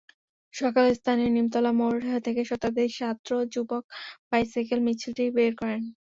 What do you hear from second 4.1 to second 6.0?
Bicycle মিছিলটি বের করেন।